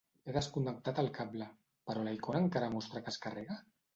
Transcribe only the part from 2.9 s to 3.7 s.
que es carrega?